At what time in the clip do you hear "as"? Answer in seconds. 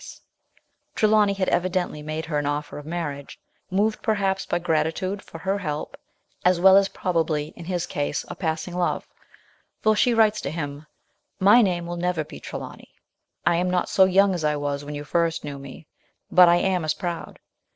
6.43-6.59, 6.75-6.87, 14.33-14.43, 16.83-16.95